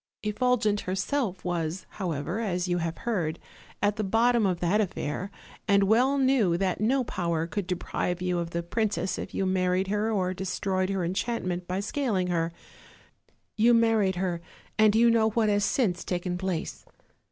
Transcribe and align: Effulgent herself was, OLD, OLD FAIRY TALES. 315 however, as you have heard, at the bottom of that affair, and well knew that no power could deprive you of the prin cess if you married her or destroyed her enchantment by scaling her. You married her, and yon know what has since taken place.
Effulgent 0.23 0.79
herself 0.79 1.45
was, 1.45 1.85
OLD, 1.91 1.91
OLD 1.91 1.91
FAIRY 1.91 1.91
TALES. 1.91 2.25
315 2.25 2.41
however, 2.41 2.53
as 2.65 2.67
you 2.67 2.77
have 2.79 2.97
heard, 3.05 3.39
at 3.83 3.95
the 3.97 4.03
bottom 4.03 4.45
of 4.47 4.59
that 4.59 4.81
affair, 4.81 5.29
and 5.67 5.83
well 5.83 6.17
knew 6.17 6.57
that 6.57 6.81
no 6.81 7.03
power 7.03 7.45
could 7.45 7.67
deprive 7.67 8.19
you 8.19 8.39
of 8.39 8.49
the 8.49 8.63
prin 8.63 8.89
cess 8.89 9.19
if 9.19 9.35
you 9.35 9.45
married 9.45 9.89
her 9.89 10.11
or 10.11 10.33
destroyed 10.33 10.89
her 10.89 11.05
enchantment 11.05 11.67
by 11.67 11.79
scaling 11.79 12.29
her. 12.29 12.51
You 13.55 13.75
married 13.75 14.15
her, 14.15 14.41
and 14.79 14.95
yon 14.95 15.11
know 15.11 15.29
what 15.29 15.49
has 15.49 15.63
since 15.63 16.03
taken 16.03 16.35
place. 16.35 16.83